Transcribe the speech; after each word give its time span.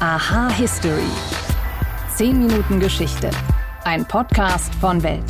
Aha 0.00 0.48
History. 0.50 1.10
10 2.14 2.46
Minuten 2.46 2.78
Geschichte. 2.78 3.32
Ein 3.82 4.06
Podcast 4.06 4.72
von 4.76 5.02
Welt. 5.02 5.24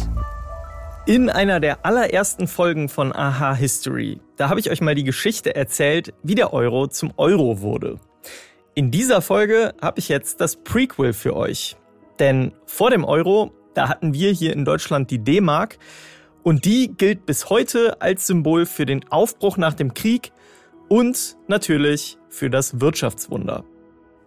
In 1.07 1.31
einer 1.31 1.59
der 1.59 1.87
allerersten 1.87 2.47
Folgen 2.47 2.91
von 2.91 3.17
Aha 3.17 3.55
History, 3.55 4.21
da 4.37 4.51
habe 4.51 4.61
ich 4.61 4.71
euch 4.71 4.83
mal 4.83 4.95
die 4.95 5.05
Geschichte 5.05 5.57
erzählt, 5.57 6.13
wie 6.23 6.35
der 6.35 6.53
Euro 6.53 6.87
zum 6.87 7.15
Euro 7.17 7.63
wurde. 7.63 7.99
In 8.75 8.91
dieser 8.91 9.23
Folge 9.23 9.73
habe 9.81 10.01
ich 10.01 10.11
jetzt 10.11 10.43
das 10.43 10.57
Prequel 10.57 11.15
für 11.15 11.35
euch. 11.35 11.79
Denn 12.19 12.53
vor 12.67 12.91
dem 12.91 13.07
Euro, 13.07 13.53
da 13.73 13.89
hatten 13.89 14.13
wir 14.13 14.33
hier 14.33 14.53
in 14.53 14.67
Deutschland 14.67 15.11
die 15.11 15.25
D-Mark 15.25 15.79
und 16.43 16.67
die 16.67 16.93
gilt 16.95 17.25
bis 17.25 17.49
heute 17.49 18.03
als 18.03 18.27
Symbol 18.27 18.67
für 18.67 18.85
den 18.85 19.11
Aufbruch 19.11 19.57
nach 19.57 19.73
dem 19.73 19.95
Krieg 19.95 20.31
und 20.89 21.39
natürlich 21.47 22.19
für 22.29 22.51
das 22.51 22.83
Wirtschaftswunder. 22.83 23.65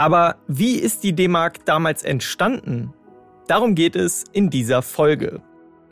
Aber 0.02 0.38
wie 0.48 0.78
ist 0.78 1.04
die 1.04 1.14
D-Mark 1.14 1.64
damals 1.66 2.02
entstanden? 2.02 2.92
Darum 3.46 3.76
geht 3.76 3.96
es 3.96 4.24
in 4.34 4.50
dieser 4.50 4.82
Folge. 4.82 5.44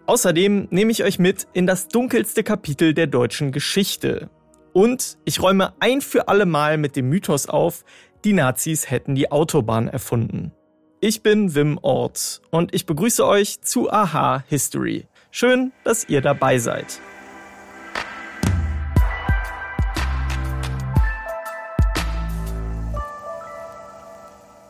Außerdem 0.07 0.67
nehme 0.71 0.91
ich 0.91 1.03
euch 1.03 1.19
mit 1.19 1.45
in 1.53 1.67
das 1.67 1.89
dunkelste 1.89 2.41
Kapitel 2.41 2.95
der 2.95 3.05
deutschen 3.05 3.51
Geschichte. 3.51 4.31
Und 4.73 5.19
ich 5.25 5.43
räume 5.43 5.73
ein 5.79 6.01
für 6.01 6.27
alle 6.27 6.47
Mal 6.47 6.79
mit 6.79 6.95
dem 6.95 7.07
Mythos 7.07 7.45
auf, 7.45 7.85
die 8.25 8.33
Nazis 8.33 8.89
hätten 8.89 9.13
die 9.13 9.31
Autobahn 9.31 9.87
erfunden. 9.87 10.53
Ich 11.01 11.21
bin 11.21 11.53
Wim 11.53 11.77
Ort 11.83 12.41
und 12.49 12.73
ich 12.73 12.87
begrüße 12.87 13.23
euch 13.23 13.61
zu 13.61 13.91
Aha 13.91 14.43
History. 14.47 15.05
Schön, 15.29 15.71
dass 15.83 16.09
ihr 16.09 16.21
dabei 16.21 16.57
seid. 16.57 16.99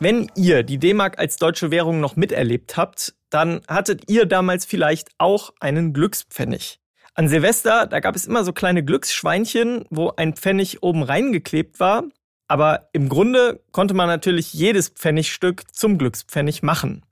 Wenn 0.02 0.30
ihr 0.34 0.62
die 0.62 0.78
D-Mark 0.78 1.18
als 1.18 1.36
deutsche 1.36 1.70
Währung 1.70 2.00
noch 2.00 2.16
miterlebt 2.16 2.78
habt, 2.78 3.14
dann 3.28 3.60
hattet 3.68 4.10
ihr 4.10 4.24
damals 4.24 4.64
vielleicht 4.64 5.10
auch 5.18 5.52
einen 5.60 5.92
Glückspfennig. 5.92 6.80
An 7.12 7.28
Silvester, 7.28 7.86
da 7.86 8.00
gab 8.00 8.16
es 8.16 8.24
immer 8.24 8.42
so 8.42 8.54
kleine 8.54 8.82
Glücksschweinchen, 8.82 9.84
wo 9.90 10.10
ein 10.16 10.32
Pfennig 10.34 10.82
oben 10.82 11.02
reingeklebt 11.02 11.80
war. 11.80 12.04
Aber 12.48 12.88
im 12.94 13.10
Grunde 13.10 13.62
konnte 13.72 13.92
man 13.92 14.08
natürlich 14.08 14.54
jedes 14.54 14.88
Pfennigstück 14.88 15.64
zum 15.70 15.98
Glückspfennig 15.98 16.62
machen. 16.62 17.04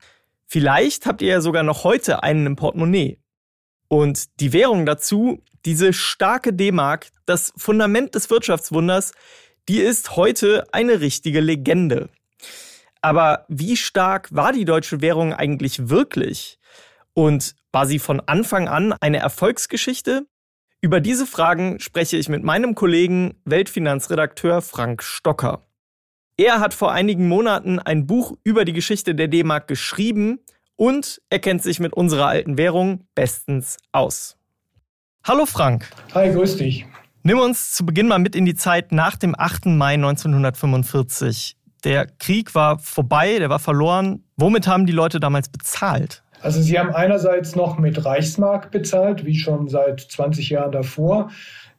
Vielleicht 0.46 1.04
habt 1.04 1.20
ihr 1.20 1.28
ja 1.28 1.40
sogar 1.42 1.64
noch 1.64 1.84
heute 1.84 2.22
einen 2.22 2.46
im 2.46 2.56
Portemonnaie. 2.56 3.18
Und 3.88 4.40
die 4.40 4.54
Währung 4.54 4.86
dazu, 4.86 5.42
diese 5.66 5.92
starke 5.92 6.54
D-Mark, 6.54 7.08
das 7.26 7.52
Fundament 7.54 8.14
des 8.14 8.30
Wirtschaftswunders, 8.30 9.12
die 9.68 9.80
ist 9.80 10.16
heute 10.16 10.64
eine 10.72 11.02
richtige 11.02 11.40
Legende. 11.40 12.08
Aber 13.00 13.44
wie 13.48 13.76
stark 13.76 14.34
war 14.34 14.52
die 14.52 14.64
deutsche 14.64 15.00
Währung 15.00 15.32
eigentlich 15.32 15.88
wirklich? 15.88 16.58
Und 17.14 17.54
war 17.72 17.86
sie 17.86 17.98
von 17.98 18.20
Anfang 18.20 18.68
an 18.68 18.94
eine 19.00 19.18
Erfolgsgeschichte? 19.18 20.26
Über 20.80 21.00
diese 21.00 21.26
Fragen 21.26 21.80
spreche 21.80 22.16
ich 22.16 22.28
mit 22.28 22.44
meinem 22.44 22.74
Kollegen 22.74 23.34
Weltfinanzredakteur 23.44 24.62
Frank 24.62 25.02
Stocker. 25.02 25.66
Er 26.36 26.60
hat 26.60 26.72
vor 26.72 26.92
einigen 26.92 27.26
Monaten 27.26 27.80
ein 27.80 28.06
Buch 28.06 28.36
über 28.44 28.64
die 28.64 28.72
Geschichte 28.72 29.16
der 29.16 29.26
D-Mark 29.26 29.66
geschrieben 29.66 30.38
und 30.76 31.20
er 31.30 31.40
kennt 31.40 31.64
sich 31.64 31.80
mit 31.80 31.92
unserer 31.92 32.28
alten 32.28 32.56
Währung 32.56 33.08
bestens 33.16 33.76
aus. 33.90 34.36
Hallo 35.24 35.46
Frank. 35.46 35.90
Hi, 36.14 36.32
grüß 36.32 36.58
dich. 36.58 36.86
Nimm 37.24 37.40
uns 37.40 37.72
zu 37.72 37.84
Beginn 37.84 38.06
mal 38.06 38.20
mit 38.20 38.36
in 38.36 38.46
die 38.46 38.54
Zeit 38.54 38.92
nach 38.92 39.16
dem 39.16 39.34
8. 39.36 39.66
Mai 39.66 39.94
1945. 39.94 41.57
Der 41.88 42.06
Krieg 42.18 42.54
war 42.54 42.78
vorbei, 42.78 43.38
der 43.38 43.48
war 43.48 43.58
verloren. 43.58 44.22
Womit 44.36 44.66
haben 44.66 44.84
die 44.84 44.92
Leute 44.92 45.20
damals 45.20 45.48
bezahlt? 45.48 46.22
Also 46.42 46.60
sie 46.60 46.78
haben 46.78 46.94
einerseits 46.94 47.56
noch 47.56 47.78
mit 47.78 48.04
Reichsmark 48.04 48.70
bezahlt, 48.70 49.24
wie 49.24 49.38
schon 49.38 49.68
seit 49.68 49.98
20 49.98 50.50
Jahren 50.50 50.70
davor. 50.70 51.30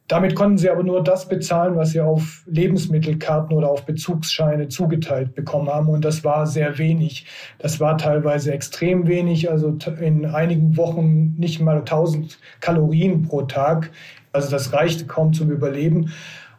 Damit 0.08 0.34
konnten 0.34 0.58
sie 0.58 0.68
aber 0.68 0.82
nur 0.82 1.04
das 1.04 1.28
bezahlen, 1.28 1.76
was 1.76 1.90
sie 1.90 2.00
auf 2.00 2.42
Lebensmittelkarten 2.46 3.56
oder 3.56 3.70
auf 3.70 3.86
Bezugsscheine 3.86 4.66
zugeteilt 4.66 5.36
bekommen 5.36 5.68
haben. 5.68 5.88
Und 5.88 6.04
das 6.04 6.24
war 6.24 6.44
sehr 6.48 6.78
wenig. 6.78 7.26
Das 7.60 7.78
war 7.78 7.96
teilweise 7.96 8.52
extrem 8.52 9.06
wenig, 9.06 9.48
also 9.48 9.78
in 10.00 10.26
einigen 10.26 10.76
Wochen 10.76 11.36
nicht 11.38 11.60
mal 11.60 11.78
1000 11.78 12.40
Kalorien 12.58 13.22
pro 13.22 13.42
Tag. 13.42 13.92
Also 14.32 14.50
das 14.50 14.72
reichte 14.72 15.06
kaum 15.06 15.32
zum 15.32 15.52
Überleben. 15.52 16.10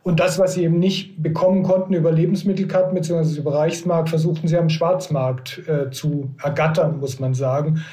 Und 0.03 0.19
das, 0.19 0.39
was 0.39 0.55
sie 0.55 0.63
eben 0.63 0.79
nicht 0.79 1.21
bekommen 1.21 1.63
konnten 1.63 1.93
über 1.93 2.11
Lebensmittelkarten 2.11 2.95
bzw. 2.95 3.39
über 3.39 3.53
Reichsmarkt, 3.53 4.09
versuchten 4.09 4.47
sie 4.47 4.57
am 4.57 4.69
Schwarzmarkt 4.69 5.61
äh, 5.67 5.91
zu 5.91 6.33
ergattern, 6.41 6.99
muss 6.99 7.19
man 7.19 7.35
sagen. 7.35 7.83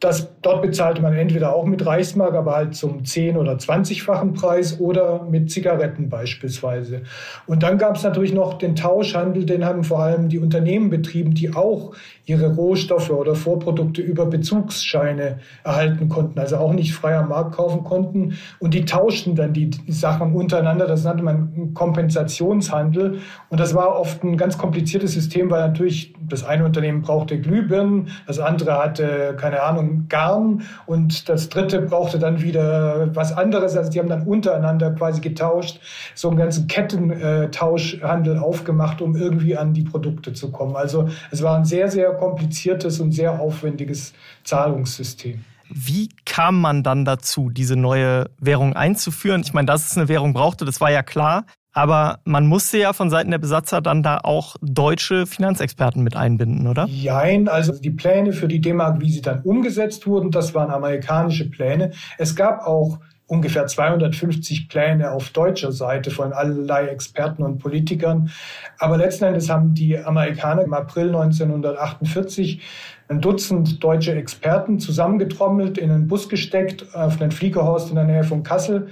Das, 0.00 0.31
dort 0.42 0.62
bezahlte 0.62 1.00
man 1.00 1.14
entweder 1.14 1.54
auch 1.54 1.64
mit 1.64 1.86
Reichsmark, 1.86 2.34
aber 2.34 2.54
halt 2.54 2.74
zum 2.74 3.02
10- 3.02 3.36
oder 3.36 3.52
20-fachen 3.54 4.34
Preis 4.34 4.78
oder 4.80 5.24
mit 5.24 5.50
Zigaretten 5.50 6.08
beispielsweise. 6.08 7.02
Und 7.46 7.62
dann 7.62 7.78
gab 7.78 7.96
es 7.96 8.02
natürlich 8.02 8.34
noch 8.34 8.58
den 8.58 8.76
Tauschhandel, 8.76 9.46
den 9.46 9.64
haben 9.64 9.84
vor 9.84 10.00
allem 10.00 10.28
die 10.28 10.38
Unternehmen 10.38 10.90
betrieben, 10.90 11.34
die 11.34 11.54
auch 11.54 11.92
ihre 12.24 12.54
Rohstoffe 12.54 13.10
oder 13.10 13.34
Vorprodukte 13.34 14.00
über 14.00 14.26
Bezugsscheine 14.26 15.38
erhalten 15.64 16.08
konnten, 16.08 16.38
also 16.38 16.56
auch 16.56 16.72
nicht 16.72 16.94
frei 16.94 17.16
am 17.16 17.28
Markt 17.28 17.56
kaufen 17.56 17.84
konnten. 17.84 18.34
Und 18.60 18.74
die 18.74 18.84
tauschten 18.84 19.34
dann 19.34 19.52
die 19.52 19.70
Sachen 19.88 20.34
untereinander. 20.34 20.86
Das 20.86 21.04
nannte 21.04 21.22
man 21.22 21.74
Kompensationshandel. 21.74 23.18
Und 23.48 23.60
das 23.60 23.74
war 23.74 23.98
oft 23.98 24.22
ein 24.22 24.36
ganz 24.36 24.58
kompliziertes 24.58 25.12
System, 25.12 25.50
weil 25.50 25.66
natürlich 25.66 26.14
das 26.28 26.44
eine 26.44 26.64
Unternehmen 26.64 27.02
brauchte 27.02 27.40
Glühbirnen, 27.40 28.08
das 28.26 28.38
andere 28.38 28.78
hatte, 28.78 29.36
keine 29.38 29.62
Ahnung, 29.62 30.06
Garn 30.32 30.62
und 30.86 31.28
das 31.28 31.48
dritte 31.48 31.82
brauchte 31.82 32.18
dann 32.18 32.42
wieder 32.42 33.14
was 33.14 33.32
anderes. 33.32 33.76
Also 33.76 33.90
die 33.90 33.98
haben 33.98 34.08
dann 34.08 34.26
untereinander 34.26 34.90
quasi 34.92 35.20
getauscht, 35.20 35.80
so 36.14 36.28
einen 36.28 36.38
ganzen 36.38 36.66
Kettentauschhandel 36.66 38.38
aufgemacht, 38.38 39.00
um 39.00 39.16
irgendwie 39.16 39.56
an 39.56 39.74
die 39.74 39.82
Produkte 39.82 40.32
zu 40.32 40.50
kommen. 40.50 40.76
Also 40.76 41.08
es 41.30 41.42
war 41.42 41.56
ein 41.56 41.64
sehr, 41.64 41.90
sehr 41.90 42.12
kompliziertes 42.14 43.00
und 43.00 43.12
sehr 43.12 43.40
aufwendiges 43.40 44.12
Zahlungssystem. 44.44 45.44
Wie 45.74 46.10
kam 46.26 46.60
man 46.60 46.82
dann 46.82 47.06
dazu, 47.06 47.48
diese 47.48 47.76
neue 47.76 48.26
Währung 48.38 48.74
einzuführen? 48.74 49.40
Ich 49.42 49.54
meine, 49.54 49.66
dass 49.66 49.90
es 49.90 49.96
eine 49.96 50.08
Währung 50.08 50.34
brauchte, 50.34 50.66
das 50.66 50.80
war 50.82 50.90
ja 50.90 51.02
klar. 51.02 51.44
Aber 51.72 52.20
man 52.24 52.46
musste 52.46 52.78
ja 52.78 52.92
von 52.92 53.08
Seiten 53.08 53.30
der 53.30 53.38
Besatzer 53.38 53.80
dann 53.80 54.02
da 54.02 54.18
auch 54.22 54.56
deutsche 54.60 55.26
Finanzexperten 55.26 56.02
mit 56.02 56.16
einbinden, 56.16 56.66
oder? 56.66 56.86
Jein, 56.86 57.48
also 57.48 57.72
die 57.72 57.90
Pläne 57.90 58.32
für 58.32 58.48
die 58.48 58.60
D-Mark, 58.60 59.00
wie 59.00 59.10
sie 59.10 59.22
dann 59.22 59.40
umgesetzt 59.42 60.06
wurden, 60.06 60.30
das 60.30 60.54
waren 60.54 60.70
amerikanische 60.70 61.48
Pläne. 61.48 61.92
Es 62.18 62.36
gab 62.36 62.66
auch 62.66 62.98
ungefähr 63.26 63.66
250 63.66 64.68
Pläne 64.68 65.12
auf 65.12 65.30
deutscher 65.30 65.72
Seite 65.72 66.10
von 66.10 66.34
allerlei 66.34 66.88
Experten 66.88 67.42
und 67.42 67.58
Politikern. 67.58 68.30
Aber 68.78 68.98
letzten 68.98 69.24
Endes 69.24 69.48
haben 69.48 69.72
die 69.72 69.96
Amerikaner 69.98 70.62
im 70.62 70.74
April 70.74 71.08
1948 71.08 72.60
ein 73.08 73.22
Dutzend 73.22 73.82
deutsche 73.82 74.12
Experten 74.14 74.78
zusammengetrommelt, 74.78 75.78
in 75.78 75.90
einen 75.90 76.08
Bus 76.08 76.28
gesteckt, 76.28 76.94
auf 76.94 77.22
einen 77.22 77.30
Fliegerhorst 77.30 77.88
in 77.88 77.96
der 77.96 78.04
Nähe 78.04 78.24
von 78.24 78.42
Kassel 78.42 78.88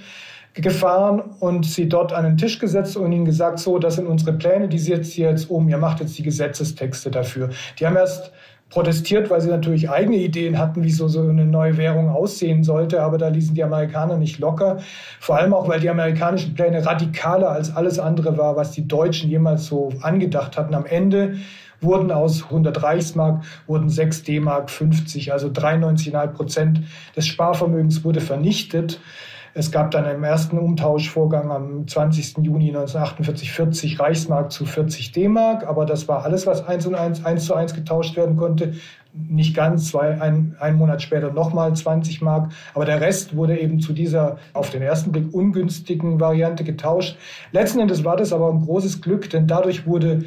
gefahren 0.55 1.21
und 1.41 1.65
sie 1.65 1.89
dort 1.89 2.13
an 2.13 2.25
den 2.25 2.37
Tisch 2.37 2.59
gesetzt 2.59 2.97
und 2.97 3.13
ihnen 3.13 3.25
gesagt, 3.25 3.59
so, 3.59 3.79
das 3.79 3.97
sind 3.97 4.07
unsere 4.07 4.33
Pläne, 4.33 4.69
die 4.69 4.79
setzt 4.79 5.17
ihr 5.17 5.31
jetzt 5.31 5.49
um, 5.51 5.69
ihr 5.69 5.79
macht 5.79 6.01
jetzt 6.01 6.19
die 6.19 6.23
Gesetzestexte 6.23 7.11
dafür. 7.11 7.51
Die 7.79 7.87
haben 7.87 7.97
erst 7.97 8.33
protestiert, 8.71 9.31
weil 9.31 9.41
sie 9.41 9.49
natürlich 9.49 9.91
eigene 9.91 10.17
Ideen 10.17 10.59
hatten, 10.59 10.85
wie 10.85 10.91
so, 10.91 11.09
so 11.09 11.21
eine 11.21 11.45
neue 11.45 11.77
Währung 11.77 12.09
aussehen 12.09 12.63
sollte. 12.63 13.03
Aber 13.03 13.19
da 13.19 13.29
ließen 13.29 13.55
die 13.55 13.65
Amerikaner 13.65 14.17
nicht 14.17 14.39
locker. 14.39 14.79
Vor 15.19 15.37
allem 15.37 15.53
auch, 15.53 15.69
weil 15.69 15.81
die 15.81 15.91
amerikanischen 15.91 16.55
Pläne 16.55 16.87
radikaler 16.87 17.51
als 17.51 17.75
alles 17.75 17.99
andere 17.99 18.39
war, 18.39 18.57
was 18.57 18.71
die 18.71 18.87
Deutschen 18.87 19.29
jemals 19.29 19.67
so 19.67 19.91
angedacht 20.03 20.57
hatten. 20.57 20.75
Am 20.75 20.87
Ende 20.87 21.35
wurden 21.81 22.13
aus 22.13 22.45
100 22.45 22.83
Reichsmark, 22.83 23.43
wurden 23.67 23.89
6 23.89 24.23
D-Mark 24.23 24.71
50, 24.71 25.33
also 25.33 25.49
93,5 25.49 26.27
Prozent 26.29 26.81
des 27.17 27.27
Sparvermögens 27.27 28.05
wurde 28.05 28.21
vernichtet. 28.21 29.01
Es 29.53 29.73
gab 29.73 29.91
dann 29.91 30.05
im 30.05 30.23
ersten 30.23 30.59
Umtauschvorgang 30.59 31.51
am 31.51 31.89
20. 31.89 32.39
Juni 32.39 32.69
1948 32.69 33.51
40 33.51 34.01
Reichsmark 34.01 34.53
zu 34.53 34.65
40 34.65 35.11
D-Mark, 35.13 35.67
aber 35.67 35.87
das 35.87 36.07
war 36.07 36.25
alles, 36.25 36.47
was 36.47 36.67
eins 36.67 36.87
und 36.87 36.95
eins, 36.95 37.25
eins 37.25 37.47
zu 37.47 37.55
eins 37.55 37.75
getauscht 37.75 38.17
werden 38.17 38.37
konnte. 38.37 38.75
Nicht 39.13 39.57
ganz, 39.57 39.89
zwei, 39.89 40.21
ein, 40.21 40.55
ein 40.61 40.77
Monat 40.77 41.03
später 41.03 41.33
nochmal 41.33 41.75
20 41.75 42.23
Mark, 42.23 42.53
aber 42.75 42.85
der 42.85 43.01
Rest 43.01 43.35
wurde 43.35 43.59
eben 43.59 43.81
zu 43.81 43.93
dieser 43.93 44.39
auf 44.53 44.71
den 44.71 44.83
ersten 44.83 45.11
Blick 45.11 45.35
ungünstigen 45.35 46.21
Variante 46.21 46.63
getauscht. 46.63 47.19
Letzten 47.51 47.81
Endes 47.81 48.05
war 48.05 48.17
das 48.17 48.33
aber 48.33 48.53
ein 48.53 48.61
großes 48.61 49.03
Glück, 49.03 49.29
denn 49.31 49.49
dadurch 49.49 49.85
wurde 49.85 50.25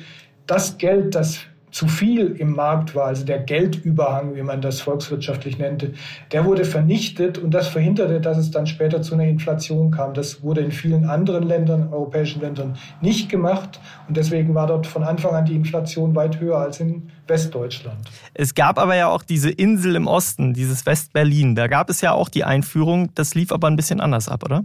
das 0.48 0.78
Geld, 0.78 1.16
das 1.16 1.46
zu 1.74 1.88
viel 1.88 2.36
im 2.38 2.54
Markt 2.54 2.94
war, 2.94 3.08
also 3.08 3.26
der 3.26 3.40
Geldüberhang, 3.40 4.36
wie 4.36 4.44
man 4.44 4.62
das 4.62 4.80
volkswirtschaftlich 4.80 5.58
nannte, 5.58 5.94
der 6.32 6.46
wurde 6.46 6.66
vernichtet 6.66 7.40
und 7.40 7.52
das 7.52 7.68
verhinderte, 7.68 8.22
dass 8.22 8.38
es 8.38 8.52
dann 8.52 8.68
später 8.68 9.02
zu 9.02 9.16
einer 9.16 9.26
Inflation 9.26 9.90
kam. 9.90 10.14
Das 10.14 10.44
wurde 10.44 10.62
in 10.62 10.72
vielen 10.72 11.06
anderen 11.06 11.44
Ländern, 11.44 11.92
europäischen 11.92 12.42
Ländern, 12.42 12.78
nicht 13.02 13.28
gemacht 13.28 13.80
und 14.08 14.16
deswegen 14.16 14.54
war 14.54 14.68
dort 14.68 14.86
von 14.86 15.04
Anfang 15.04 15.34
an 15.34 15.46
die 15.46 15.56
Inflation 15.56 16.16
weit 16.16 16.40
höher 16.40 16.60
als 16.60 16.80
in 16.80 17.10
Westdeutschland. 17.28 18.08
Es 18.36 18.54
gab 18.54 18.78
aber 18.78 18.96
ja 18.96 19.08
auch 19.08 19.24
diese 19.24 19.50
Insel 19.50 19.96
im 19.96 20.06
Osten, 20.06 20.54
dieses 20.54 20.86
West-Berlin. 20.86 21.56
Da 21.56 21.68
gab 21.68 21.90
es 21.90 22.02
ja 22.02 22.12
auch 22.12 22.30
die 22.30 22.44
Einführung. 22.44 23.10
Das 23.16 23.34
lief 23.34 23.52
aber 23.52 23.68
ein 23.68 23.76
bisschen 23.76 24.00
anders 24.00 24.30
ab, 24.30 24.44
oder? 24.44 24.64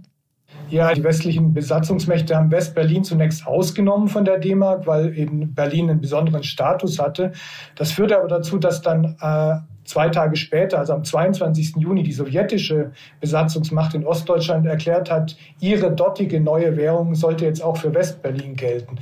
Ja, 0.71 0.93
die 0.93 1.03
westlichen 1.03 1.55
Besatzungsmächte 1.55 2.37
haben 2.37 2.51
West-Berlin 2.51 3.03
zunächst 3.03 3.47
ausgenommen 3.47 4.09
von 4.09 4.25
der 4.25 4.39
D-Mark, 4.39 4.87
weil 4.87 5.17
eben 5.17 5.55
Berlin 5.55 5.89
einen 5.89 6.01
besonderen 6.01 6.43
Status 6.43 6.99
hatte. 6.99 7.33
Das 7.75 7.93
führte 7.93 8.19
aber 8.19 8.29
dazu, 8.29 8.59
dass 8.59 8.83
dann 8.83 9.17
äh, 9.21 9.55
zwei 9.85 10.11
Tage 10.11 10.37
später, 10.37 10.79
also 10.79 10.93
am 10.93 11.05
22. 11.05 11.77
Juni, 11.77 12.03
die 12.03 12.13
sowjetische 12.13 12.93
Besatzungsmacht 13.21 13.95
in 13.95 14.05
Ostdeutschland 14.05 14.67
erklärt 14.67 15.11
hat, 15.11 15.37
ihre 15.61 15.91
dortige 15.91 16.41
neue 16.41 16.77
Währung 16.77 17.15
sollte 17.15 17.47
jetzt 17.47 17.63
auch 17.63 17.79
für 17.79 17.95
West-Berlin 17.95 18.55
gelten. 18.55 18.99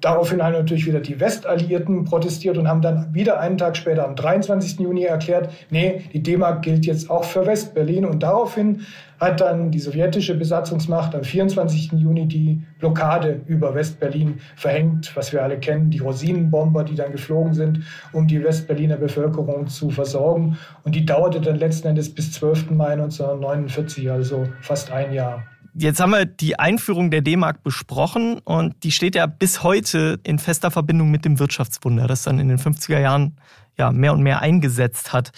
Daraufhin 0.00 0.40
haben 0.42 0.52
natürlich 0.52 0.86
wieder 0.86 1.00
die 1.00 1.18
Westalliierten 1.18 2.04
protestiert 2.04 2.56
und 2.56 2.68
haben 2.68 2.82
dann 2.82 3.12
wieder 3.12 3.40
einen 3.40 3.58
Tag 3.58 3.76
später, 3.76 4.06
am 4.06 4.14
23. 4.14 4.78
Juni, 4.78 5.02
erklärt, 5.02 5.50
nee, 5.70 6.02
die 6.12 6.22
D-Mark 6.22 6.62
gilt 6.62 6.86
jetzt 6.86 7.10
auch 7.10 7.24
für 7.24 7.46
West-Berlin. 7.46 8.04
Und 8.04 8.22
daraufhin 8.22 8.86
hat 9.18 9.40
dann 9.40 9.72
die 9.72 9.80
sowjetische 9.80 10.36
Besatzungsmacht 10.36 11.16
am 11.16 11.24
24. 11.24 11.92
Juni 11.92 12.26
die 12.26 12.62
Blockade 12.78 13.40
über 13.46 13.74
West-Berlin 13.74 14.38
verhängt, 14.54 15.10
was 15.16 15.32
wir 15.32 15.42
alle 15.42 15.58
kennen, 15.58 15.90
die 15.90 15.98
Rosinenbomber, 15.98 16.84
die 16.84 16.94
dann 16.94 17.10
geflogen 17.10 17.52
sind, 17.52 17.80
um 18.12 18.28
die 18.28 18.44
West-Berliner 18.44 18.98
Bevölkerung 18.98 19.66
zu 19.66 19.90
versorgen. 19.90 20.56
Und 20.84 20.94
die 20.94 21.04
dauerte 21.04 21.40
dann 21.40 21.56
letzten 21.56 21.88
Endes 21.88 22.14
bis 22.14 22.30
12. 22.32 22.70
Mai 22.70 22.92
1949, 22.92 24.08
also 24.12 24.44
fast 24.60 24.92
ein 24.92 25.12
Jahr. 25.12 25.42
Jetzt 25.80 26.00
haben 26.00 26.10
wir 26.10 26.24
die 26.24 26.58
Einführung 26.58 27.12
der 27.12 27.20
D-Mark 27.20 27.62
besprochen 27.62 28.40
und 28.40 28.82
die 28.82 28.90
steht 28.90 29.14
ja 29.14 29.26
bis 29.26 29.62
heute 29.62 30.18
in 30.24 30.40
fester 30.40 30.72
Verbindung 30.72 31.12
mit 31.12 31.24
dem 31.24 31.38
Wirtschaftswunder, 31.38 32.08
das 32.08 32.24
dann 32.24 32.40
in 32.40 32.48
den 32.48 32.58
50er 32.58 32.98
Jahren 32.98 33.36
ja 33.76 33.92
mehr 33.92 34.12
und 34.12 34.24
mehr 34.24 34.42
eingesetzt 34.42 35.12
hat. 35.12 35.30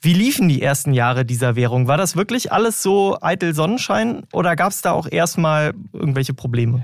Wie 0.00 0.14
liefen 0.14 0.48
die 0.48 0.62
ersten 0.62 0.94
Jahre 0.94 1.26
dieser 1.26 1.54
Währung? 1.54 1.86
War 1.86 1.98
das 1.98 2.16
wirklich 2.16 2.50
alles 2.50 2.82
so 2.82 3.18
eitel 3.20 3.52
Sonnenschein 3.52 4.22
oder 4.32 4.56
gab 4.56 4.72
es 4.72 4.80
da 4.80 4.92
auch 4.92 5.06
erstmal 5.06 5.74
irgendwelche 5.92 6.32
Probleme? 6.32 6.82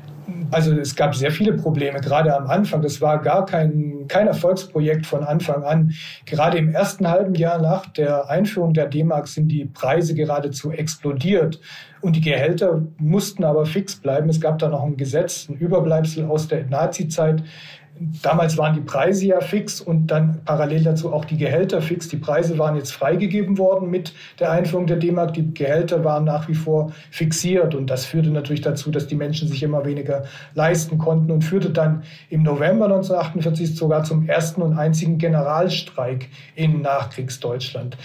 Also 0.55 0.73
es 0.73 0.95
gab 0.95 1.17
sehr 1.17 1.33
viele 1.33 1.55
Probleme, 1.55 1.99
gerade 1.99 2.33
am 2.33 2.47
Anfang. 2.47 2.81
Das 2.81 3.01
war 3.01 3.21
gar 3.21 3.45
kein, 3.45 4.07
kein 4.07 4.29
Erfolgsprojekt 4.29 5.05
von 5.05 5.25
Anfang 5.25 5.65
an. 5.65 5.93
Gerade 6.27 6.59
im 6.59 6.73
ersten 6.73 7.09
halben 7.09 7.35
Jahr 7.35 7.61
nach 7.61 7.87
der 7.87 8.31
Einführung 8.31 8.73
der 8.73 8.87
D-Mark 8.87 9.27
sind 9.27 9.49
die 9.49 9.65
Preise 9.65 10.15
geradezu 10.15 10.71
explodiert. 10.71 11.61
Und 12.03 12.15
die 12.15 12.21
Gehälter 12.21 12.83
mussten 12.99 13.43
aber 13.43 13.67
fix 13.67 13.97
bleiben. 13.97 14.29
Es 14.29 14.41
gab 14.41 14.61
da 14.61 14.69
noch 14.69 14.85
ein 14.85 14.97
Gesetz, 14.97 15.49
ein 15.49 15.57
Überbleibsel 15.57 16.27
aus 16.27 16.47
der 16.47 16.67
Nazi-Zeit, 16.67 17.43
Damals 18.23 18.59
waren 18.59 18.75
die 18.75 18.81
Preise 18.81 19.27
ja 19.27 19.41
fix 19.41 19.81
und 19.81 20.09
dann 20.09 20.41
parallel 20.45 20.83
dazu 20.83 21.13
auch 21.13 21.25
die 21.25 21.37
Gehälter 21.37 21.81
fix. 21.81 22.09
Die 22.09 22.17
Preise 22.17 22.59
waren 22.59 22.75
jetzt 22.75 22.93
freigegeben 22.93 23.57
worden 23.57 23.89
mit 23.89 24.13
der 24.41 24.51
Einführung 24.51 24.89
der 24.89 24.97
D-Mark. 24.97 25.35
Die 25.35 25.55
Gehälter 25.55 26.03
waren 26.03 26.25
nach 26.25 26.49
wie 26.49 26.57
vor 26.57 26.93
fixiert 27.13 27.73
und 27.77 27.89
das 27.89 28.05
führte 28.05 28.31
natürlich 28.31 28.63
dazu, 28.63 28.91
dass 28.91 29.07
die 29.07 29.15
Menschen 29.15 29.47
sich 29.47 29.63
immer 29.63 29.85
weniger 29.85 30.25
leisten 30.55 30.99
konnten 30.99 31.31
und 31.31 31.43
führte 31.43 31.71
dann 31.71 32.03
im 32.31 32.43
November 32.43 32.87
1948 32.87 33.77
sogar 33.77 34.03
zum 34.03 34.29
ersten 34.29 34.63
und 34.63 34.77
einzigen 34.77 35.19
Generalstreik 35.19 36.29
in 36.57 36.83
Nachkriegsdeutschland. 36.83 37.97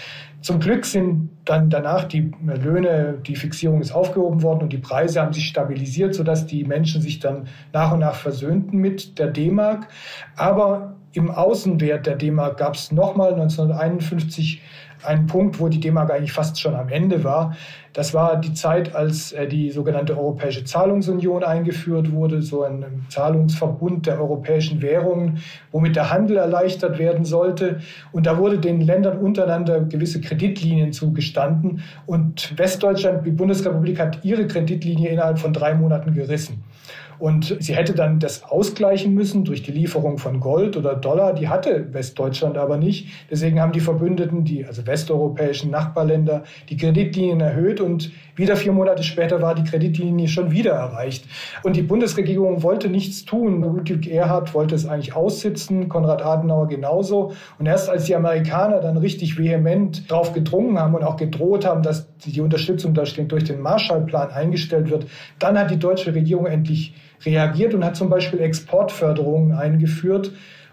Zum 0.42 0.58
Glück 0.58 0.86
sind 0.86 1.30
dann 1.44 1.68
danach 1.68 2.04
die 2.04 2.32
Löhne, 2.42 3.18
die 3.26 3.36
Fixierung 3.36 3.80
ist 3.80 3.92
aufgehoben 3.92 4.42
worden 4.42 4.62
und 4.62 4.72
die 4.72 4.78
Preise 4.78 5.20
haben 5.20 5.32
sich 5.32 5.46
stabilisiert, 5.46 6.14
sodass 6.14 6.46
die 6.46 6.64
Menschen 6.64 7.02
sich 7.02 7.18
dann 7.18 7.48
nach 7.72 7.92
und 7.92 8.00
nach 8.00 8.14
versöhnten 8.14 8.78
mit 8.78 9.18
der 9.18 9.28
D-Mark. 9.28 9.88
Aber 10.36 10.96
im 11.12 11.30
Außenwert 11.30 12.06
der 12.06 12.16
D-Mark 12.16 12.56
gab 12.56 12.74
es 12.74 12.92
nochmal 12.92 13.34
1951 13.34 14.62
einen 15.04 15.26
Punkt, 15.26 15.60
wo 15.60 15.68
die 15.68 15.80
D-Mark 15.80 16.10
eigentlich 16.10 16.32
fast 16.32 16.60
schon 16.60 16.74
am 16.74 16.88
Ende 16.88 17.24
war. 17.24 17.56
Das 17.92 18.14
war 18.14 18.40
die 18.40 18.54
Zeit, 18.54 18.94
als 18.94 19.32
äh, 19.32 19.48
die 19.48 19.70
sogenannte 19.70 20.16
Europäische 20.16 20.64
Zahlungsunion 20.64 21.42
eingeführt 21.42 22.12
wurde, 22.12 22.40
so 22.40 22.62
ein 22.62 23.04
Zahlungsverbund 23.08 24.06
der 24.06 24.20
europäischen 24.20 24.80
Währungen, 24.80 25.38
womit 25.72 25.96
der 25.96 26.10
Handel 26.10 26.36
erleichtert 26.36 26.98
werden 26.98 27.24
sollte. 27.24 27.80
Und 28.12 28.26
da 28.26 28.38
wurde 28.38 28.58
den 28.58 28.80
Ländern 28.80 29.18
untereinander 29.18 29.80
gewisse 29.80 30.20
Kreditlinien 30.20 30.92
zugestanden. 30.92 31.82
Und 32.06 32.56
Westdeutschland, 32.56 33.26
die 33.26 33.32
Bundesrepublik, 33.32 33.98
hat 33.98 34.24
ihre 34.24 34.46
Kreditlinie 34.46 35.10
innerhalb 35.10 35.38
von 35.38 35.52
drei 35.52 35.74
Monaten 35.74 36.14
gerissen. 36.14 36.62
Und 37.20 37.56
sie 37.60 37.76
hätte 37.76 37.94
dann 37.94 38.18
das 38.18 38.42
ausgleichen 38.44 39.12
müssen 39.14 39.44
durch 39.44 39.62
die 39.62 39.72
Lieferung 39.72 40.16
von 40.16 40.40
Gold 40.40 40.76
oder 40.76 40.94
Dollar. 40.96 41.34
Die 41.34 41.48
hatte 41.48 41.92
Westdeutschland 41.92 42.56
aber 42.56 42.78
nicht. 42.78 43.08
Deswegen 43.30 43.60
haben 43.60 43.72
die 43.72 43.80
Verbündeten, 43.80 44.44
die 44.44 44.64
also 44.64 44.86
westeuropäischen 44.86 45.70
Nachbarländer, 45.70 46.44
die 46.70 46.78
Kreditlinien 46.78 47.40
erhöht 47.40 47.80
und 47.80 48.10
wieder 48.36 48.56
vier 48.56 48.72
Monate 48.72 49.02
später 49.02 49.42
war 49.42 49.54
die 49.54 49.64
Kreditlinie 49.64 50.26
schon 50.26 50.50
wieder 50.50 50.72
erreicht. 50.72 51.26
Und 51.62 51.76
die 51.76 51.82
Bundesregierung 51.82 52.62
wollte 52.62 52.88
nichts 52.88 53.26
tun. 53.26 53.60
Ludwig 53.60 54.10
Erhard 54.10 54.54
wollte 54.54 54.74
es 54.74 54.86
eigentlich 54.86 55.14
aussitzen, 55.14 55.90
Konrad 55.90 56.24
Adenauer 56.24 56.68
genauso. 56.68 57.32
Und 57.58 57.66
erst 57.66 57.90
als 57.90 58.04
die 58.04 58.16
Amerikaner 58.16 58.80
dann 58.80 58.96
richtig 58.96 59.38
vehement 59.38 60.10
darauf 60.10 60.32
gedrungen 60.32 60.78
haben 60.78 60.94
und 60.94 61.04
auch 61.04 61.16
gedroht 61.16 61.66
haben, 61.66 61.82
dass 61.82 62.08
die 62.18 62.40
Unterstützung 62.40 62.94
durch 62.94 63.44
den 63.44 63.60
Marshallplan 63.60 64.30
eingestellt 64.30 64.88
wird, 64.88 65.06
dann 65.38 65.58
hat 65.58 65.70
die 65.70 65.78
deutsche 65.78 66.14
Regierung 66.14 66.46
endlich 66.46 66.94
reagiert 67.24 67.74
und 67.74 67.84
hat 67.84 67.96
zum 67.96 68.08
Beispiel 68.10 68.40
Exportförderungen 68.40 69.52
eingeführt. 69.52 70.32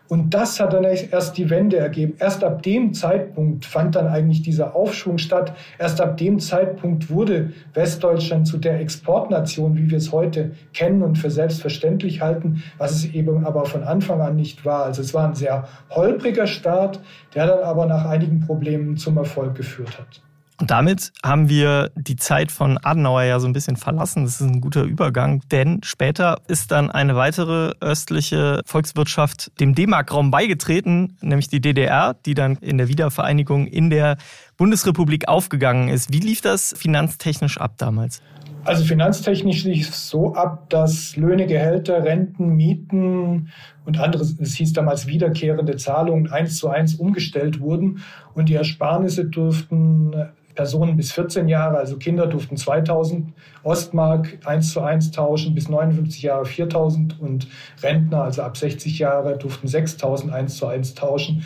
Und 0.09 0.33
das 0.33 0.59
hat 0.59 0.71
dann 0.73 0.85
erst 0.85 1.37
die 1.37 1.49
Wende 1.49 1.77
ergeben. 1.77 2.13
Erst 2.19 2.43
ab 2.43 2.63
dem 2.63 2.93
Zeitpunkt 2.93 3.65
fand 3.65 3.95
dann 3.95 4.07
eigentlich 4.07 4.41
dieser 4.41 4.73
Aufschwung 4.75 5.17
statt. 5.17 5.53
Erst 5.79 5.99
ab 5.99 6.15
dem 6.17 6.39
Zeitpunkt 6.39 7.09
wurde 7.09 7.51
Westdeutschland 7.73 8.47
zu 8.47 8.57
der 8.57 8.79
Exportnation, 8.79 9.77
wie 9.77 9.89
wir 9.89 9.97
es 9.97 10.13
heute 10.13 10.51
kennen 10.73 11.01
und 11.01 11.17
für 11.17 11.29
selbstverständlich 11.29 12.21
halten, 12.21 12.63
was 12.77 12.91
es 12.91 13.05
eben 13.13 13.45
aber 13.45 13.65
von 13.65 13.83
Anfang 13.83 14.21
an 14.21 14.37
nicht 14.37 14.63
war. 14.63 14.85
Also 14.85 15.01
es 15.01 15.13
war 15.13 15.27
ein 15.27 15.35
sehr 15.35 15.67
holpriger 15.89 16.47
Start, 16.47 17.01
der 17.35 17.47
dann 17.47 17.63
aber 17.63 17.85
nach 17.85 18.05
einigen 18.05 18.39
Problemen 18.39 18.95
zum 18.95 19.17
Erfolg 19.17 19.55
geführt 19.55 19.99
hat. 19.99 20.21
Und 20.59 20.71
damit 20.71 21.11
haben 21.23 21.49
wir 21.49 21.91
die 21.95 22.15
Zeit 22.15 22.51
von 22.51 22.79
Adenauer 22.81 23.23
ja 23.23 23.39
so 23.39 23.45
ein 23.45 23.53
bisschen 23.53 23.77
verlassen. 23.77 24.25
Das 24.25 24.41
ist 24.41 24.47
ein 24.47 24.59
guter 24.59 24.83
Übergang, 24.83 25.43
denn 25.51 25.81
später 25.83 26.39
ist 26.47 26.71
dann 26.71 26.89
eine 26.89 27.15
weitere 27.15 27.73
östliche 27.79 28.61
Volkswirtschaft 28.65 29.51
dem 29.59 29.75
D-Mark-Raum 29.75 30.31
beigetreten, 30.31 31.15
nämlich 31.21 31.47
die 31.47 31.61
DDR, 31.61 32.15
die 32.25 32.33
dann 32.33 32.55
in 32.55 32.79
der 32.79 32.87
Wiedervereinigung 32.87 33.67
in 33.67 33.91
der 33.91 34.17
Bundesrepublik 34.57 35.27
aufgegangen 35.27 35.89
ist. 35.89 36.11
Wie 36.11 36.19
lief 36.19 36.41
das 36.41 36.73
finanztechnisch 36.75 37.59
ab 37.59 37.75
damals? 37.77 38.23
Also 38.63 38.83
finanztechnisch 38.83 39.63
lief 39.63 39.89
es 39.89 40.09
so 40.09 40.33
ab, 40.33 40.69
dass 40.69 41.15
Löhne, 41.15 41.45
Gehälter, 41.45 42.03
Renten, 42.03 42.55
Mieten 42.55 43.49
und 43.85 43.99
andere, 43.99 44.23
es 44.23 44.55
hieß 44.55 44.73
damals 44.73 45.07
wiederkehrende 45.07 45.77
Zahlungen 45.77 46.31
eins 46.31 46.57
zu 46.57 46.67
eins 46.67 46.95
umgestellt 46.95 47.61
wurden 47.61 48.03
und 48.33 48.49
die 48.49 48.55
Ersparnisse 48.55 49.23
durften 49.23 50.13
Personen 50.57 50.97
bis 50.97 51.11
14 51.11 51.47
Jahre, 51.47 51.77
also 51.77 51.97
Kinder 51.97 52.25
durften 52.25 52.57
2000 52.57 53.31
Ostmark 53.63 54.39
1 54.43 54.73
zu 54.73 54.81
1 54.81 55.11
tauschen, 55.11 55.53
bis 55.53 55.69
59 55.69 56.23
Jahre 56.23 56.45
4000 56.45 57.21
und 57.21 57.47
Rentner, 57.83 58.23
also 58.23 58.41
ab 58.41 58.57
60 58.57 58.97
Jahre, 58.97 59.37
durften 59.37 59.67
6000 59.67 60.33
1 60.33 60.57
zu 60.57 60.65
1 60.65 60.95
tauschen. 60.95 61.45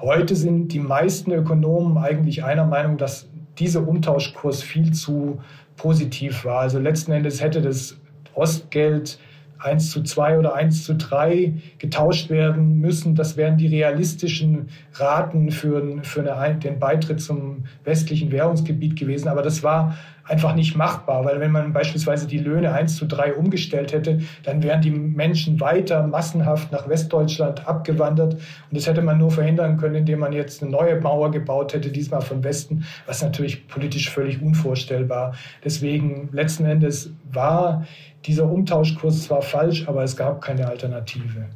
Heute 0.00 0.36
sind 0.36 0.68
die 0.68 0.78
meisten 0.78 1.32
Ökonomen 1.32 1.98
eigentlich 1.98 2.44
einer 2.44 2.64
Meinung, 2.64 2.96
dass 2.96 3.28
dieser 3.58 3.86
Umtauschkurs 3.86 4.62
viel 4.62 4.92
zu 4.92 5.40
positiv 5.76 6.44
war. 6.44 6.60
Also 6.60 6.78
letzten 6.78 7.10
Endes 7.12 7.42
hätte 7.42 7.60
das 7.60 7.98
Ostgeld 8.34 9.18
1 9.62 9.90
zu 9.90 10.02
2 10.02 10.38
oder 10.38 10.54
1 10.54 10.84
zu 10.84 10.94
3 10.94 11.54
getauscht 11.78 12.30
werden 12.30 12.80
müssen. 12.80 13.14
Das 13.14 13.36
wären 13.36 13.56
die 13.56 13.68
realistischen 13.68 14.68
Raten 14.94 15.50
für, 15.50 16.02
für 16.02 16.36
eine, 16.36 16.56
den 16.56 16.78
Beitritt 16.78 17.20
zum 17.20 17.64
westlichen 17.84 18.32
Währungsgebiet 18.32 18.98
gewesen. 18.98 19.28
Aber 19.28 19.42
das 19.42 19.62
war 19.62 19.96
einfach 20.24 20.54
nicht 20.54 20.76
machbar, 20.76 21.24
weil 21.24 21.40
wenn 21.40 21.50
man 21.50 21.72
beispielsweise 21.72 22.26
die 22.26 22.38
Löhne 22.38 22.72
1 22.72 22.96
zu 22.96 23.06
3 23.06 23.34
umgestellt 23.34 23.92
hätte, 23.92 24.20
dann 24.44 24.62
wären 24.62 24.80
die 24.80 24.90
Menschen 24.90 25.60
weiter 25.60 26.06
massenhaft 26.06 26.70
nach 26.72 26.88
Westdeutschland 26.88 27.66
abgewandert. 27.66 28.34
Und 28.34 28.42
das 28.70 28.86
hätte 28.86 29.02
man 29.02 29.18
nur 29.18 29.30
verhindern 29.30 29.76
können, 29.76 29.96
indem 29.96 30.20
man 30.20 30.32
jetzt 30.32 30.62
eine 30.62 30.70
neue 30.70 31.00
Mauer 31.00 31.30
gebaut 31.30 31.74
hätte, 31.74 31.90
diesmal 31.90 32.20
von 32.20 32.44
Westen, 32.44 32.84
was 33.06 33.22
natürlich 33.22 33.66
politisch 33.68 34.10
völlig 34.10 34.40
unvorstellbar. 34.40 35.34
Deswegen 35.64 36.28
letzten 36.32 36.66
Endes 36.66 37.12
war 37.30 37.84
dieser 38.26 38.44
Umtauschkurs 38.44 39.24
zwar 39.24 39.42
falsch, 39.42 39.88
aber 39.88 40.02
es 40.02 40.16
gab 40.16 40.40
keine 40.40 40.68
Alternative. 40.68 41.48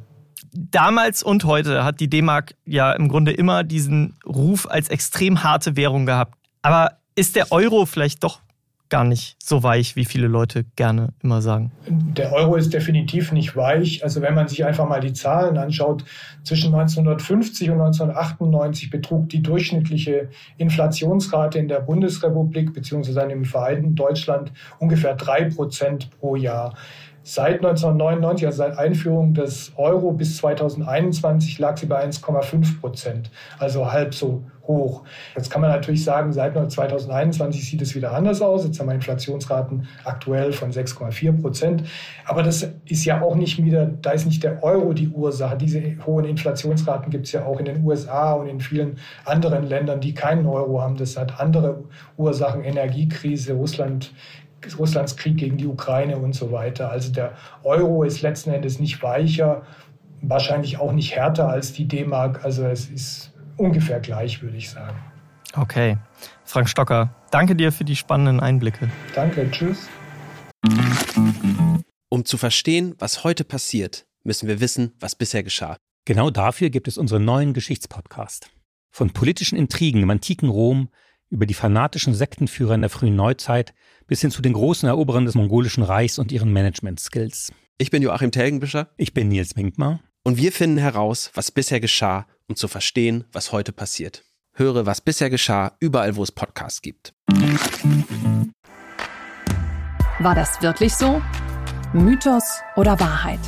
Damals 0.51 1.23
und 1.23 1.43
heute 1.45 1.83
hat 1.83 1.99
die 1.99 2.09
D-Mark 2.09 2.55
ja 2.65 2.91
im 2.91 3.09
Grunde 3.09 3.31
immer 3.31 3.63
diesen 3.63 4.15
Ruf 4.25 4.69
als 4.69 4.89
extrem 4.89 5.43
harte 5.43 5.75
Währung 5.75 6.05
gehabt. 6.05 6.35
Aber 6.61 6.97
ist 7.15 7.35
der 7.35 7.51
Euro 7.51 7.85
vielleicht 7.85 8.23
doch 8.23 8.41
gar 8.89 9.03
nicht 9.03 9.37
so 9.43 9.63
weich, 9.63 9.95
wie 9.95 10.05
viele 10.05 10.27
Leute 10.27 10.65
gerne 10.75 11.13
immer 11.21 11.41
sagen. 11.41 11.71
Der 11.87 12.31
Euro 12.33 12.55
ist 12.55 12.73
definitiv 12.73 13.31
nicht 13.31 13.55
weich. 13.55 14.03
Also 14.03 14.21
wenn 14.21 14.33
man 14.33 14.47
sich 14.47 14.65
einfach 14.65 14.87
mal 14.87 14.99
die 14.99 15.13
Zahlen 15.13 15.57
anschaut, 15.57 16.03
zwischen 16.43 16.73
1950 16.73 17.69
und 17.69 17.81
1998 17.81 18.89
betrug 18.89 19.29
die 19.29 19.41
durchschnittliche 19.41 20.29
Inflationsrate 20.57 21.59
in 21.59 21.67
der 21.67 21.81
Bundesrepublik 21.81 22.73
bzw. 22.73 23.31
im 23.31 23.45
Vereinten 23.45 23.95
Deutschland 23.95 24.51
ungefähr 24.79 25.15
drei 25.15 25.45
Prozent 25.45 26.09
pro 26.19 26.35
Jahr. 26.35 26.73
Seit 27.29 27.55
1999, 27.55 28.45
also 28.45 28.59
seit 28.59 28.77
Einführung 28.77 29.33
des 29.33 29.73
Euro 29.75 30.13
bis 30.13 30.37
2021, 30.37 31.59
lag 31.59 31.75
sie 31.75 31.85
bei 31.85 32.01
1,5 32.01 32.79
Prozent, 32.79 33.29
also 33.59 33.91
halb 33.91 34.13
so 34.13 34.45
hoch. 34.65 35.03
Jetzt 35.35 35.49
kann 35.49 35.61
man 35.61 35.71
natürlich 35.71 36.05
sagen, 36.05 36.31
seit 36.31 36.53
2021 36.53 37.69
sieht 37.69 37.81
es 37.81 37.95
wieder 37.95 38.13
anders 38.13 38.41
aus. 38.41 38.63
Jetzt 38.63 38.79
haben 38.79 38.87
wir 38.87 38.95
Inflationsraten 38.95 39.87
aktuell 40.05 40.53
von 40.53 40.71
6,4 40.71 41.41
Prozent. 41.41 41.83
Aber 42.25 42.43
das 42.43 42.65
ist 42.85 43.03
ja 43.03 43.21
auch 43.21 43.35
nicht 43.35 43.61
wieder, 43.61 43.87
da 43.87 44.11
ist 44.11 44.25
nicht 44.25 44.41
der 44.41 44.63
Euro 44.63 44.93
die 44.93 45.09
Ursache. 45.09 45.57
Diese 45.57 45.81
hohen 46.05 46.23
Inflationsraten 46.23 47.09
gibt 47.09 47.25
es 47.25 47.33
ja 47.33 47.45
auch 47.45 47.59
in 47.59 47.65
den 47.65 47.83
USA 47.83 48.31
und 48.33 48.47
in 48.47 48.61
vielen 48.61 48.99
anderen 49.25 49.67
Ländern, 49.67 49.99
die 49.99 50.13
keinen 50.13 50.45
Euro 50.47 50.81
haben. 50.81 50.95
Das 50.95 51.17
hat 51.17 51.41
andere 51.41 51.83
Ursachen, 52.15 52.63
Energiekrise, 52.63 53.51
Russland 53.51 54.13
Russlands 54.77 55.15
Krieg 55.17 55.37
gegen 55.37 55.57
die 55.57 55.67
Ukraine 55.67 56.17
und 56.17 56.33
so 56.33 56.51
weiter. 56.51 56.89
Also 56.89 57.11
der 57.11 57.33
Euro 57.63 58.03
ist 58.03 58.21
letzten 58.21 58.51
Endes 58.51 58.79
nicht 58.79 59.01
weicher, 59.03 59.63
wahrscheinlich 60.21 60.79
auch 60.79 60.91
nicht 60.91 61.15
härter 61.15 61.47
als 61.47 61.73
die 61.73 61.87
D-Mark. 61.87 62.43
Also 62.43 62.65
es 62.65 62.89
ist 62.89 63.31
ungefähr 63.57 63.99
gleich, 63.99 64.41
würde 64.41 64.57
ich 64.57 64.69
sagen. 64.69 64.97
Okay. 65.55 65.97
Frank 66.43 66.69
Stocker, 66.69 67.13
danke 67.31 67.55
dir 67.55 67.71
für 67.71 67.83
die 67.83 67.95
spannenden 67.95 68.39
Einblicke. 68.39 68.89
Danke, 69.13 69.49
tschüss. 69.51 69.89
Um 72.09 72.25
zu 72.25 72.37
verstehen, 72.37 72.95
was 72.99 73.23
heute 73.23 73.43
passiert, 73.43 74.05
müssen 74.23 74.47
wir 74.47 74.59
wissen, 74.59 74.93
was 74.99 75.15
bisher 75.15 75.43
geschah. 75.43 75.77
Genau 76.05 76.29
dafür 76.29 76.69
gibt 76.69 76.87
es 76.87 76.97
unseren 76.97 77.25
neuen 77.25 77.53
Geschichtspodcast. 77.53 78.49
Von 78.91 79.11
politischen 79.11 79.57
Intrigen 79.57 80.01
im 80.01 80.09
antiken 80.09 80.49
Rom 80.49 80.89
über 81.29 81.45
die 81.45 81.53
fanatischen 81.53 82.13
Sektenführer 82.13 82.75
in 82.75 82.81
der 82.81 82.89
frühen 82.89 83.15
Neuzeit 83.15 83.73
bis 84.07 84.21
hin 84.21 84.31
zu 84.31 84.41
den 84.41 84.53
großen 84.53 84.87
Eroberern 84.87 85.25
des 85.25 85.35
mongolischen 85.35 85.83
Reichs 85.83 86.19
und 86.19 86.31
ihren 86.31 86.51
Management-Skills. 86.53 87.51
Ich 87.77 87.91
bin 87.91 88.01
Joachim 88.01 88.31
Telgenbischer. 88.31 88.89
Ich 88.97 89.13
bin 89.13 89.27
Nils 89.27 89.55
Winkmar. 89.55 89.99
Und 90.23 90.37
wir 90.37 90.51
finden 90.51 90.77
heraus, 90.77 91.31
was 91.35 91.51
bisher 91.51 91.79
geschah, 91.79 92.25
um 92.47 92.55
zu 92.55 92.67
verstehen, 92.67 93.25
was 93.31 93.51
heute 93.51 93.71
passiert. 93.71 94.23
Höre, 94.53 94.85
was 94.85 95.01
bisher 95.01 95.29
geschah, 95.29 95.77
überall, 95.79 96.15
wo 96.15 96.23
es 96.23 96.31
Podcasts 96.31 96.81
gibt. 96.81 97.13
War 100.19 100.33
das 100.33 100.61
wirklich 100.61 100.95
so? 100.95 101.21
Mythos 101.93 102.61
oder 102.75 102.99
Wahrheit? 102.99 103.39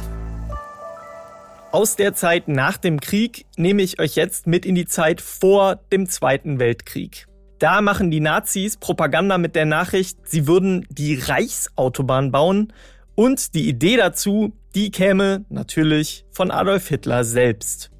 Aus 1.71 1.95
der 1.95 2.13
Zeit 2.13 2.47
nach 2.47 2.77
dem 2.77 2.99
Krieg 2.99 3.45
nehme 3.57 3.81
ich 3.81 3.99
euch 3.99 4.15
jetzt 4.15 4.47
mit 4.47 4.65
in 4.65 4.75
die 4.75 4.85
Zeit 4.85 5.21
vor 5.21 5.75
dem 5.91 6.07
Zweiten 6.07 6.59
Weltkrieg. 6.59 7.28
Da 7.59 7.81
machen 7.81 8.09
die 8.09 8.21
Nazis 8.21 8.77
Propaganda 8.77 9.37
mit 9.37 9.53
der 9.53 9.65
Nachricht, 9.65 10.17
sie 10.23 10.47
würden 10.47 10.87
die 10.89 11.15
Reichsautobahn 11.15 12.31
bauen 12.31 12.71
und 13.15 13.53
die 13.53 13.67
Idee 13.67 13.97
dazu, 13.97 14.53
die 14.75 14.91
käme 14.91 15.43
natürlich 15.49 16.25
von 16.31 16.51
Adolf 16.51 16.87
Hitler 16.87 17.25
selbst. 17.25 17.91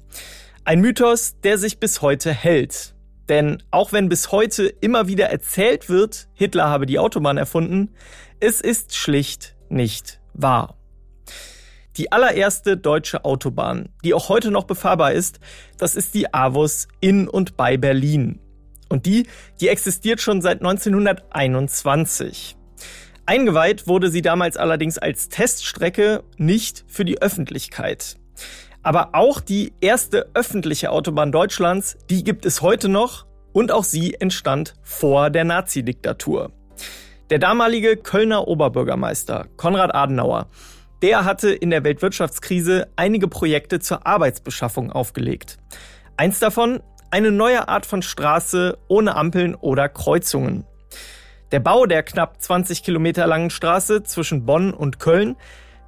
Ein 0.64 0.80
Mythos, 0.80 1.36
der 1.44 1.58
sich 1.58 1.78
bis 1.78 2.00
heute 2.00 2.32
hält. 2.32 2.94
Denn 3.28 3.62
auch 3.70 3.92
wenn 3.92 4.08
bis 4.08 4.32
heute 4.32 4.64
immer 4.66 5.08
wieder 5.08 5.26
erzählt 5.26 5.90
wird, 5.90 6.28
Hitler 6.32 6.70
habe 6.70 6.86
die 6.86 6.98
Autobahn 6.98 7.36
erfunden, 7.36 7.90
es 8.40 8.62
ist 8.62 8.96
schlicht 8.96 9.56
nicht 9.68 10.20
wahr. 10.32 10.78
Die 11.98 12.12
allererste 12.12 12.78
deutsche 12.78 13.26
Autobahn, 13.26 13.90
die 14.04 14.14
auch 14.14 14.30
heute 14.30 14.50
noch 14.50 14.64
befahrbar 14.64 15.12
ist, 15.12 15.38
das 15.76 15.96
ist 15.96 16.14
die 16.14 16.32
Avus 16.32 16.88
in 17.00 17.28
und 17.28 17.58
bei 17.58 17.76
Berlin. 17.76 18.40
Und 18.90 19.06
die, 19.06 19.26
die 19.60 19.68
existiert 19.68 20.20
schon 20.20 20.42
seit 20.42 20.60
1921. 20.60 22.56
Eingeweiht 23.24 23.86
wurde 23.86 24.10
sie 24.10 24.20
damals 24.20 24.56
allerdings 24.56 24.98
als 24.98 25.28
Teststrecke 25.28 26.24
nicht 26.36 26.84
für 26.88 27.04
die 27.04 27.22
Öffentlichkeit. 27.22 28.16
Aber 28.82 29.10
auch 29.12 29.40
die 29.40 29.72
erste 29.80 30.28
öffentliche 30.34 30.90
Autobahn 30.90 31.30
Deutschlands, 31.32 31.96
die 32.10 32.24
gibt 32.24 32.44
es 32.44 32.60
heute 32.60 32.88
noch 32.88 33.26
und 33.52 33.72
auch 33.72 33.84
sie 33.84 34.14
entstand 34.14 34.74
vor 34.82 35.30
der 35.30 35.44
Nazi-Diktatur. 35.44 36.50
Der 37.30 37.38
damalige 37.38 37.96
Kölner 37.96 38.48
Oberbürgermeister 38.48 39.46
Konrad 39.56 39.94
Adenauer, 39.94 40.48
der 41.02 41.24
hatte 41.24 41.50
in 41.50 41.70
der 41.70 41.84
Weltwirtschaftskrise 41.84 42.88
einige 42.96 43.28
Projekte 43.28 43.78
zur 43.78 44.06
Arbeitsbeschaffung 44.06 44.90
aufgelegt. 44.90 45.58
Eins 46.16 46.40
davon 46.40 46.80
eine 47.10 47.30
neue 47.30 47.68
Art 47.68 47.86
von 47.86 48.02
Straße 48.02 48.78
ohne 48.88 49.16
Ampeln 49.16 49.54
oder 49.54 49.88
Kreuzungen. 49.88 50.64
Der 51.52 51.60
Bau 51.60 51.86
der 51.86 52.02
knapp 52.02 52.40
20 52.40 52.84
Kilometer 52.84 53.26
langen 53.26 53.50
Straße 53.50 54.04
zwischen 54.04 54.46
Bonn 54.46 54.72
und 54.72 55.00
Köln, 55.00 55.36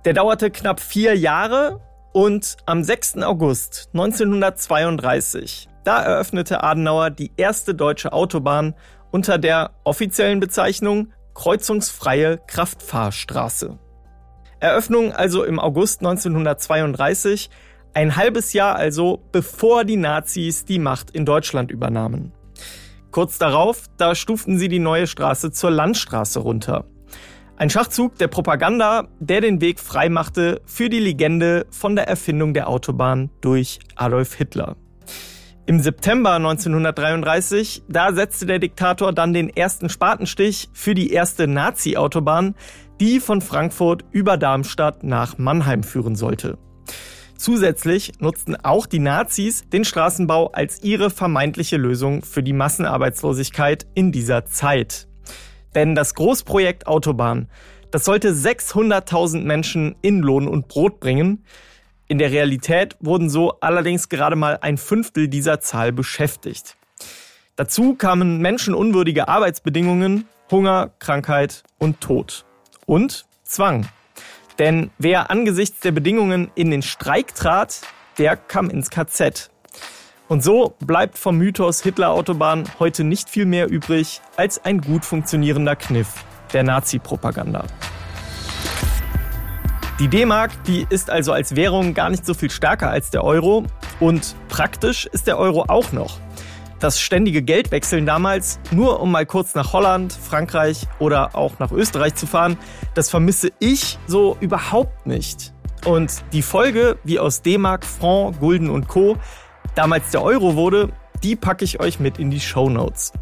der 0.04 0.12
dauerte 0.12 0.50
knapp 0.50 0.80
vier 0.80 1.16
Jahre 1.16 1.80
und 2.12 2.56
am 2.66 2.82
6. 2.82 3.18
August 3.18 3.88
1932, 3.92 5.68
da 5.84 6.02
eröffnete 6.02 6.62
Adenauer 6.62 7.10
die 7.10 7.30
erste 7.36 7.74
deutsche 7.74 8.12
Autobahn 8.12 8.74
unter 9.12 9.38
der 9.38 9.70
offiziellen 9.84 10.40
Bezeichnung 10.40 11.12
Kreuzungsfreie 11.34 12.40
Kraftfahrstraße. 12.46 13.78
Eröffnung 14.60 15.12
also 15.12 15.44
im 15.44 15.58
August 15.58 16.00
1932 16.00 17.50
ein 17.94 18.16
halbes 18.16 18.52
Jahr 18.52 18.76
also, 18.76 19.22
bevor 19.32 19.84
die 19.84 19.96
Nazis 19.96 20.64
die 20.64 20.78
Macht 20.78 21.10
in 21.10 21.26
Deutschland 21.26 21.70
übernahmen. 21.70 22.32
Kurz 23.10 23.38
darauf, 23.38 23.84
da 23.98 24.14
stuften 24.14 24.58
sie 24.58 24.68
die 24.68 24.78
neue 24.78 25.06
Straße 25.06 25.50
zur 25.50 25.70
Landstraße 25.70 26.40
runter. 26.40 26.86
Ein 27.56 27.68
Schachzug 27.68 28.16
der 28.16 28.28
Propaganda, 28.28 29.08
der 29.20 29.42
den 29.42 29.60
Weg 29.60 29.78
freimachte 29.78 30.62
für 30.64 30.88
die 30.88 30.98
Legende 30.98 31.66
von 31.70 31.94
der 31.94 32.08
Erfindung 32.08 32.54
der 32.54 32.68
Autobahn 32.68 33.30
durch 33.42 33.78
Adolf 33.94 34.34
Hitler. 34.34 34.76
Im 35.66 35.78
September 35.78 36.32
1933, 36.32 37.84
da 37.88 38.12
setzte 38.12 38.46
der 38.46 38.58
Diktator 38.58 39.12
dann 39.12 39.32
den 39.32 39.48
ersten 39.48 39.88
Spatenstich 39.88 40.70
für 40.72 40.94
die 40.94 41.12
erste 41.12 41.46
Nazi-Autobahn, 41.46 42.56
die 42.98 43.20
von 43.20 43.40
Frankfurt 43.40 44.04
über 44.10 44.38
Darmstadt 44.38 45.04
nach 45.04 45.38
Mannheim 45.38 45.84
führen 45.84 46.16
sollte. 46.16 46.58
Zusätzlich 47.42 48.12
nutzten 48.20 48.54
auch 48.54 48.86
die 48.86 49.00
Nazis 49.00 49.68
den 49.68 49.84
Straßenbau 49.84 50.52
als 50.52 50.84
ihre 50.84 51.10
vermeintliche 51.10 51.76
Lösung 51.76 52.22
für 52.22 52.40
die 52.40 52.52
Massenarbeitslosigkeit 52.52 53.84
in 53.94 54.12
dieser 54.12 54.44
Zeit. 54.44 55.08
Denn 55.74 55.96
das 55.96 56.14
Großprojekt 56.14 56.86
Autobahn, 56.86 57.48
das 57.90 58.04
sollte 58.04 58.30
600.000 58.30 59.40
Menschen 59.42 59.96
in 60.02 60.20
Lohn 60.20 60.46
und 60.46 60.68
Brot 60.68 61.00
bringen. 61.00 61.44
In 62.06 62.18
der 62.18 62.30
Realität 62.30 62.94
wurden 63.00 63.28
so 63.28 63.58
allerdings 63.58 64.08
gerade 64.08 64.36
mal 64.36 64.60
ein 64.60 64.78
Fünftel 64.78 65.26
dieser 65.26 65.58
Zahl 65.58 65.90
beschäftigt. 65.90 66.76
Dazu 67.56 67.96
kamen 67.96 68.38
menschenunwürdige 68.38 69.26
Arbeitsbedingungen, 69.26 70.28
Hunger, 70.48 70.92
Krankheit 71.00 71.64
und 71.78 72.00
Tod. 72.00 72.44
Und 72.86 73.26
Zwang. 73.42 73.88
Denn 74.58 74.90
wer 74.98 75.30
angesichts 75.30 75.80
der 75.80 75.92
Bedingungen 75.92 76.50
in 76.54 76.70
den 76.70 76.82
Streik 76.82 77.34
trat, 77.34 77.80
der 78.18 78.36
kam 78.36 78.70
ins 78.70 78.90
KZ. 78.90 79.50
Und 80.28 80.42
so 80.42 80.74
bleibt 80.80 81.18
vom 81.18 81.36
Mythos 81.36 81.82
Hitler-Autobahn 81.82 82.64
heute 82.78 83.04
nicht 83.04 83.28
viel 83.28 83.46
mehr 83.46 83.68
übrig 83.68 84.20
als 84.36 84.64
ein 84.64 84.80
gut 84.80 85.04
funktionierender 85.04 85.76
Kniff 85.76 86.24
der 86.52 86.62
Nazi-Propaganda. 86.62 87.64
Die 89.98 90.08
D-Mark, 90.08 90.50
die 90.64 90.86
ist 90.88 91.10
also 91.10 91.32
als 91.32 91.54
Währung 91.54 91.94
gar 91.94 92.10
nicht 92.10 92.26
so 92.26 92.34
viel 92.34 92.50
stärker 92.50 92.90
als 92.90 93.10
der 93.10 93.24
Euro 93.24 93.64
und 94.00 94.34
praktisch 94.48 95.06
ist 95.06 95.26
der 95.26 95.38
Euro 95.38 95.64
auch 95.68 95.92
noch 95.92 96.18
das 96.82 97.00
ständige 97.00 97.42
Geldwechseln 97.42 98.06
damals, 98.06 98.58
nur 98.70 99.00
um 99.00 99.12
mal 99.12 99.24
kurz 99.24 99.54
nach 99.54 99.72
Holland, 99.72 100.12
Frankreich 100.12 100.88
oder 100.98 101.36
auch 101.36 101.58
nach 101.58 101.70
Österreich 101.70 102.16
zu 102.16 102.26
fahren, 102.26 102.58
das 102.94 103.08
vermisse 103.08 103.52
ich 103.60 103.98
so 104.06 104.36
überhaupt 104.40 105.06
nicht. 105.06 105.52
Und 105.84 106.12
die 106.32 106.42
Folge, 106.42 106.98
wie 107.04 107.18
aus 107.18 107.42
D-Mark, 107.42 107.84
Franc, 107.84 108.40
Gulden 108.40 108.70
und 108.70 108.88
Co. 108.88 109.16
damals 109.74 110.10
der 110.10 110.22
Euro 110.22 110.56
wurde, 110.56 110.88
die 111.22 111.36
packe 111.36 111.64
ich 111.64 111.80
euch 111.80 112.00
mit 112.00 112.18
in 112.18 112.30
die 112.30 112.40
Show 112.40 112.68
Notes. 112.68 113.12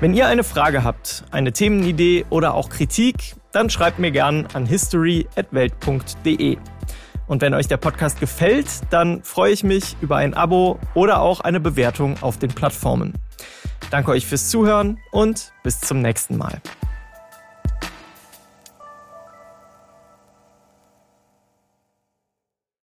Wenn 0.00 0.14
ihr 0.14 0.26
eine 0.26 0.42
Frage 0.42 0.82
habt, 0.82 1.22
eine 1.30 1.52
Themenidee 1.52 2.24
oder 2.30 2.54
auch 2.54 2.68
Kritik, 2.68 3.36
dann 3.52 3.70
schreibt 3.70 4.00
mir 4.00 4.10
gern 4.10 4.48
an 4.54 4.66
history@welt.de. 4.66 6.58
Und 7.32 7.40
wenn 7.40 7.54
euch 7.54 7.66
der 7.66 7.78
Podcast 7.78 8.20
gefällt, 8.20 8.66
dann 8.90 9.22
freue 9.22 9.52
ich 9.54 9.64
mich 9.64 9.96
über 10.02 10.18
ein 10.18 10.34
Abo 10.34 10.78
oder 10.92 11.22
auch 11.22 11.40
eine 11.40 11.60
Bewertung 11.60 12.16
auf 12.20 12.38
den 12.38 12.50
Plattformen. 12.50 13.14
Danke 13.90 14.10
euch 14.10 14.26
fürs 14.26 14.50
Zuhören 14.50 14.98
und 15.12 15.54
bis 15.62 15.80
zum 15.80 16.02
nächsten 16.02 16.36
Mal. 16.36 16.60